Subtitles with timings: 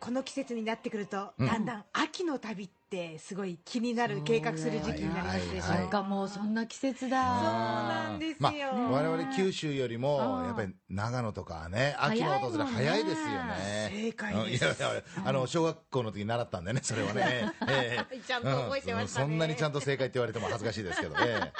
[0.00, 1.46] この季節になってくると、うん。
[1.46, 7.24] だんだん秋の旅ってすごい気になる計画する時期になりますでしょ、はいなんかもうそんな季節だ。
[7.24, 8.72] そうなんですよ。
[8.74, 10.46] まあ、我々九州よりもうん。
[10.46, 11.94] やっぱり長野とかはね。
[11.98, 13.90] 秋の訪れ早いですよね。
[13.92, 14.64] 正解です。
[14.64, 18.18] やいやあの小学校の時に習ったんでねそれはね、 ええ。
[18.18, 19.24] ちゃんと覚えてましたね。
[19.24, 19.30] うん。
[19.30, 21.52] そんなにちゃんと正解って言われても恥ずかしいですけどね、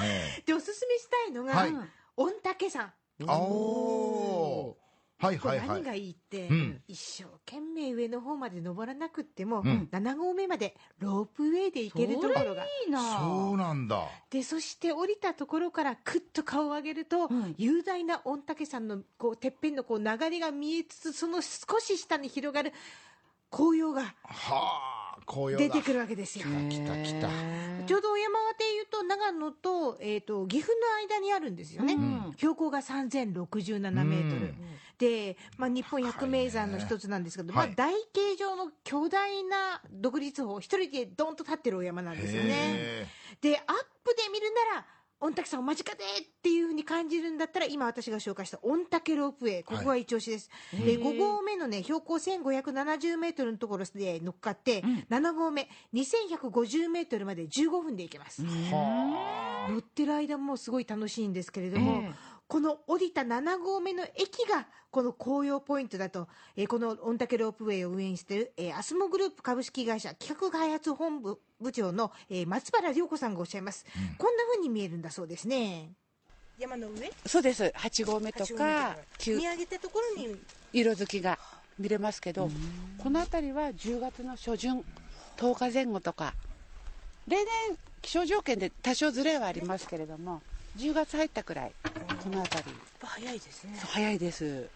[0.00, 1.72] え でおすすめしたいのが、はい。
[2.16, 2.92] 御嶽山。
[3.22, 4.83] おー
[5.24, 5.68] はいはいはい。
[5.68, 6.82] 何がいいって、うん。
[6.86, 9.88] 一生懸命上の方まで登らなくっても、うん。
[9.90, 12.64] 7合目までロープウェイで行けるところが。
[12.64, 13.18] いいな。
[13.18, 14.08] そうなんだ。
[14.30, 17.54] でそして降りたところからくっと顔を上げると、ん。
[17.56, 22.72] 雄大な御嶽山のこうてっぺんのこう流れが見えつつその少し下に広がる
[23.50, 26.44] 紅葉がはあ紅葉だ出てくるわけですよ。
[26.68, 27.28] 来た来た
[27.86, 32.32] ちょうど山形でいうと長野と,、えー、と岐阜の間にあるんですよね、うん。
[32.36, 34.54] 標高が3067メートル、うん
[34.98, 37.66] で、まあ、日本百名山の一つなんですけど、はい。
[37.68, 42.50] まあ、台形状の巨大な独立峰一人でドンと立ってるお山なんですよね。
[42.50, 43.06] へ
[43.40, 43.64] でアッ
[44.04, 44.86] プで見るなら
[45.20, 73.84] 御嶽山を間近でっていうふうに感じるんだったら今私が紹介した御嶽ロープウェイここが一押しです、で5合目のね標高1570メートルのところで乗っかって、7合目2150メートルまで15分で行けます、乗ってる間もすごい楽しいんですけれども、ええこの降りた7合目の駅がこの紅葉ポイントだと、えーこの御嶽ロープウェイを運営している、えーアスモグループ株式会社企画開発本部部長の、えー松原涼子さんがおっしゃいます、
[74.18, 75.90] こんな風に見えるんだそうですね。
[76.58, 77.10] 山の上？
[77.26, 77.64] そうです。
[77.74, 80.36] 8合目とか9見上げたところに。
[80.72, 81.38] 色づきが
[81.78, 82.48] 見れますけど
[82.98, 84.84] この辺りは10月の初旬
[85.36, 86.34] 10日前後とか。
[87.26, 87.46] 例年
[88.02, 90.42] 気象条件で多少ずれはありますけれども
[90.76, 91.72] 10月入ったくらい
[92.22, 92.70] この辺り。
[93.00, 93.76] 早いですね。
[93.80, 94.68] そう早いです。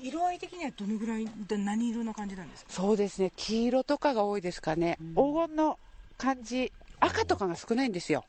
[0.00, 2.72] 色合い的にはどのぐらいで何色な感じなんですか？
[2.72, 3.32] そうですね。
[3.36, 4.96] 黄色とかが多いですかね。
[5.14, 5.78] 黄金の
[6.16, 6.72] 感じ。
[7.00, 8.24] 赤とかが少ないんですよ。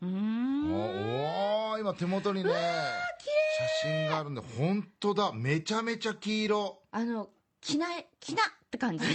[0.00, 0.72] うん。
[0.74, 2.50] おー今手元にね
[3.82, 5.32] 写真があるんで本当だ。
[5.34, 6.78] めちゃめちゃ黄色。
[6.92, 7.28] あの
[7.60, 7.86] きな
[8.20, 8.42] きな
[8.74, 9.04] って感じ。
[9.06, 9.14] き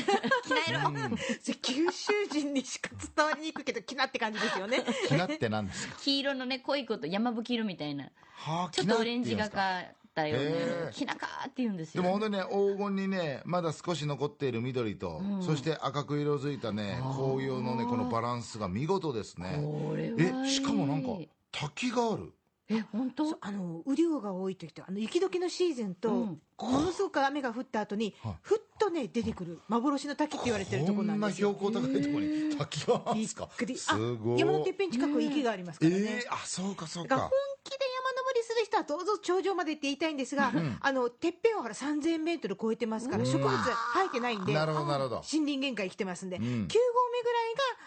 [0.52, 1.18] な色
[1.62, 4.84] 九州人にしか伝わりにくいけどきなって感じですよね。
[5.08, 5.96] きなって何ですか？
[6.02, 8.06] 黄色のね濃いこと山吹色みたいな
[8.36, 10.56] はあちょっとオレンジがかったようへな
[10.90, 10.92] え。
[10.94, 12.02] きなかーって言うんですよ。
[12.04, 19.60] でも本当にね黄金にねまだ少し残っている緑と、そして赤く色づいたね紅葉のねこのバランスが見事ですね。
[19.62, 21.10] これはいいえしかもなんか
[21.52, 22.32] 滝がある
[22.70, 23.38] え本当？
[23.42, 26.42] あの雨量が多い時とあの雪解けのシーズンと、うん。
[26.60, 28.34] ものすごく雨が降った後に、はい。
[28.42, 31.54] ふっとね出てくる幻の滝って言われてるところなんですよ。
[31.54, 33.50] こんな標高高いところに滝があるんですか？
[33.58, 37.32] すあごい山のてっぺん近く池がありますからね、えー、あそうかそうだか本
[37.64, 40.52] 気で山登りする人はどうぞ頂上までって言いたいんですが、
[40.82, 45.16] あのてっぺんはほら3000メートル超えてますから植物生えてないんでなるほどなるほど。
[45.18, 46.42] 森林限界来てますんで、ん。
[46.42, 46.70] 9合目ぐらいが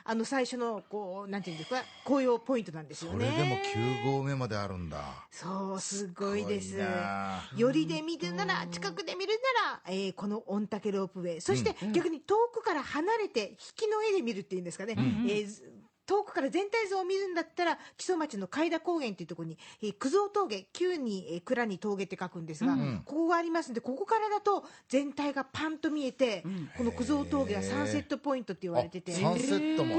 [0.04, 3.62] あの最初のこうなんていうんですか紅葉ポイントなんですよそれでもね
[4.04, 4.98] 9合目まであるんだ。
[5.30, 6.70] そうすごいです。
[6.70, 7.42] すごいな。
[7.56, 9.32] よりで見るなら近くで見る
[9.64, 11.40] なら、えーこの御嶽ロープウェイ。
[11.40, 15.71] そして逆に遠くから離れて引きの絵で見るっていうんですかね、えーず
[16.12, 26.44] 遠くから全体像を見るんだったら木曽町の海田高原というところに、えー、九蔵峠旧に、えー蔵に峠って書くんですが、ここがありますんでここからだと全体がパンと見えて、
[26.76, 29.20] この九蔵峠はサンセットポイントって言われててこ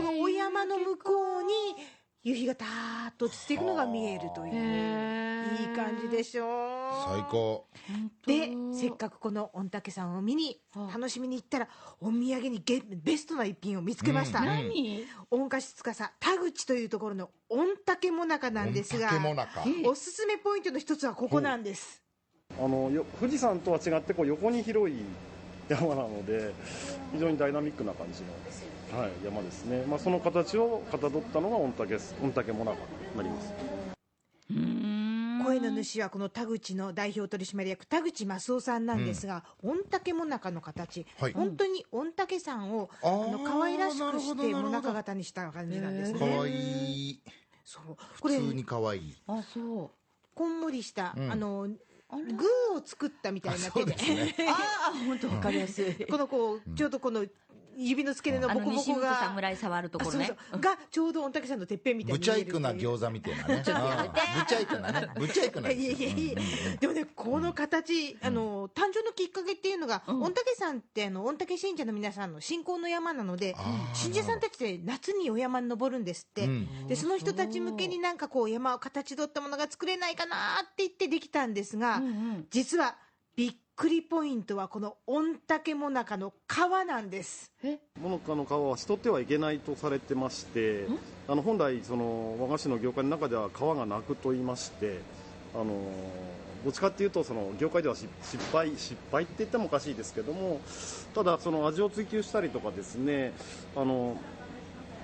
[0.01, 1.53] のお山の向こうに
[2.23, 4.53] 夕日がたーっと落ちていくのが見えるという。
[5.59, 6.47] いい感じでしょう。
[7.11, 7.65] 最高。
[8.25, 11.67] でせっかくこの御嶽山を見に楽しみに行ったら
[11.99, 15.05] お土産にゲベストな一品を見つけました、何？
[15.29, 15.83] 御菓子司
[16.19, 19.65] 田口というところの御嶽もなかなんですが御嶽もなか。
[19.85, 22.01] おすすめポイントの一つはここなんです。
[22.57, 24.95] あのよ富士山とは違ってこう横に広い
[25.67, 26.53] 山なので
[27.11, 28.27] 非常にダイナミックな感じの、
[28.93, 32.77] はい、山ですね、まあ、その形をかたどったのが御嶽御嶽もなか
[33.11, 33.53] になります。
[35.43, 41.33] 声の主はこの田口の代表取締役田口正夫さんなんですが、御嶽もなかの形、はい。
[41.33, 46.19] 本当に御嶽山をあの可愛らしくしてもなか型にした感じなんですね。
[46.19, 46.51] かわい。
[46.51, 47.21] い
[47.65, 47.97] そう。
[48.19, 48.99] これ普通にかわい。
[48.99, 49.89] いあそう。
[50.35, 51.31] こんもりした、うん。
[51.31, 54.35] あのグーを作ったみたいなそうですね。
[54.47, 56.05] ああ本当わかりやすい。
[56.05, 57.25] このこうちょうどこの
[57.77, 60.25] 指の付け根のあボコボコが侍触るところね。
[60.25, 60.61] あそうそう。
[60.61, 62.59] がちょうど御嶽山のてっぺんみたいブチャイクに。
[62.59, 63.53] 見えるっていうな餃子みたいなね。
[63.55, 65.09] うんブチャイクなね。
[65.15, 66.35] ブチャイクないやいやいや。
[66.79, 73.55] でもね、この形、あの誕生のきっかけっていうのが、御嶽山ってあの御嶽信者の皆さんの信仰の山なので、
[73.93, 76.87] 信者さんたちで夏にお山に登るんですって、うん。
[76.87, 82.01] でその人たち向けになんかこう山を形取ったものが作れないかなって言ってできたんですが、
[82.49, 82.95] 実は
[83.35, 87.51] びっくりポイントはこの御嶽もなかの川なんです。
[87.99, 90.85] ものかの皮はしとってはいけないとされてまして
[91.27, 94.99] あの本来その和菓子の業界の中では皮がなくと言いまして
[95.55, 95.65] あの
[96.63, 100.61] どっちかっていうとその業界では失失敗失敗って言ってもおかしいですけども
[101.15, 103.33] ただその味を追求したりとかですね
[103.75, 104.15] あの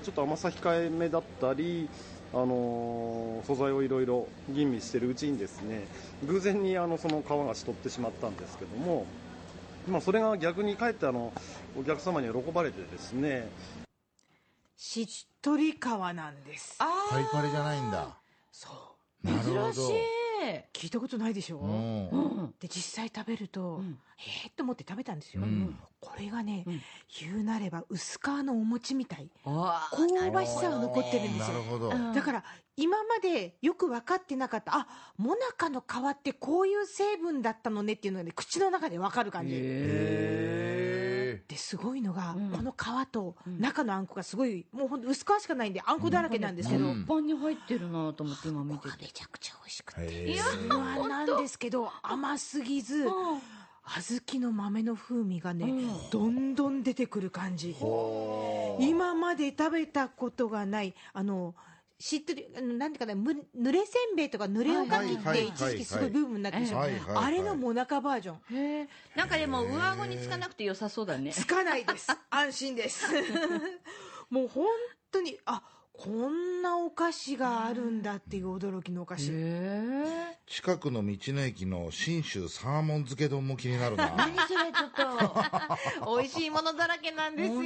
[0.03, 1.89] ちょっと甘さ控えめだったり
[2.33, 5.87] あの素材をいろいろ吟味してるうちにですね
[6.27, 9.05] 偶然にあのその皮がしとってしまったんですけども
[9.87, 11.33] まあそれが逆にかえってあの
[11.79, 13.49] お客様に喜ばれてですね
[14.77, 15.07] しっ
[15.41, 16.77] とり川なんです。
[16.77, 18.07] パリパリじゃないんだ
[18.51, 18.69] そ
[19.23, 19.27] う。
[19.27, 20.18] なるほど珍しい
[20.73, 22.53] 聞いたことないでしょ、うん。
[22.59, 23.81] で実際食べると、
[24.17, 25.77] へえって思って食べたんですよ、うん。
[25.99, 26.65] これがね、
[27.19, 29.29] 言うなれば薄皮のお餅みたい。
[29.45, 31.57] あ香ばしさが残ってるんですよ。
[31.57, 31.89] なるほど。
[31.89, 32.43] だから
[32.75, 34.87] 今までよく分かってなかったあ
[35.17, 39.53] もなかの皮ってこういう成分だったのねっていうのがね口の中で分かる感じ。
[39.55, 39.57] へ
[41.47, 48.97] ですごいのが、この皮と中のあんこがすごいもうほんと薄皮しかないんであんこだらけなんですけど、うんパンに入ってるなと思って今見てて。
[49.01, 50.01] めちゃくちゃ美味しくて。
[50.01, 50.37] え
[50.67, 55.73] 不安なんですけど甘すぎず小豆の豆の風味がね、
[56.11, 57.75] どんどん出てくる感じ。
[58.79, 61.55] 今まで食べたことがないあの
[61.99, 67.25] しっとりあのなんていうかなむ濡れせんべいとか濡れおかきって一時期すごいブームになってるでしょはいはいはい。
[67.25, 68.87] あれのもなかバージョンへえ。
[69.15, 71.31] なんかでも上顎につかなくて良さそうだね。
[71.31, 72.07] つかないです。
[72.29, 73.05] 安心です。
[74.29, 74.65] もう本
[75.11, 75.61] 当にあ
[76.01, 79.33] こんなお菓子があるんだっていう驚きのお菓子。
[80.47, 84.09] 近くの道の駅の信州サーモン漬け丼も気になるな。
[84.15, 84.91] 何それちょっ
[86.05, 86.15] と。
[86.17, 87.59] 美味しいものだらけなんですよ。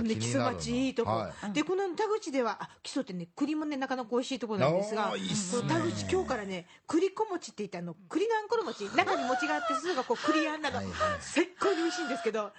[0.00, 10.94] ね、木曽町いいとこ、はでこの田口ではあ木曽ってね栗もねなかなか美味しいところなんですがいいっす田口今日からね栗小餅って言ってあの栗のあんころ餅中に餅があってすがこう栗あんなのはいはい。
[11.20, 12.52] 最高に美味しいんですけど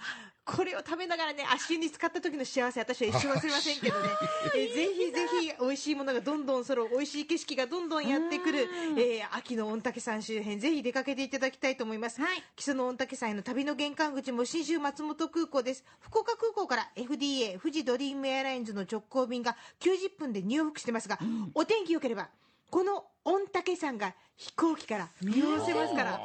[0.55, 4.09] これを食べながらね足湯に使った時の幸せ私は一生忘れませんけどね。
[4.55, 8.67] えぜひぜひ美味しいものがどんどん揃う美味しい景色がどんどんやってくる、
[8.97, 12.43] えー秋の御嶽山周辺ぜひ出かけていただきたいと思います、はい。
[12.55, 15.83] 木曽の御嶽山への旅の玄関口も信州松本空港です。
[15.99, 21.19] 福岡空港から FDA 富士ドリームエアラインズの直行便が90分で入北してますが、
[21.53, 22.29] お天気良ければ
[22.69, 26.21] この御嶽山が飛行機から見下ろせますから。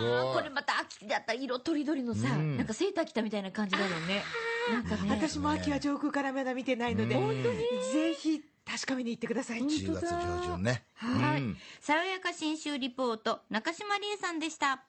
[0.00, 2.56] うわこれまた秋だったら色とりどりのさ、うん。
[2.56, 4.22] なんかセーター着たみたいな感じだよね。
[4.72, 5.10] なんかね。
[5.10, 7.14] 私も秋は上空からまだ見てないので、
[7.92, 9.60] ぜひ確かめに行ってください。
[9.60, 10.84] 10月上旬ね。
[10.94, 11.56] はい、うん。
[11.80, 14.82] 爽やか新州リポート中島理恵さんでした